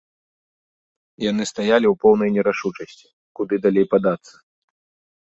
[1.25, 3.05] Яны стаялі ў поўнай нерашучасці,
[3.41, 4.33] куды далей падацца.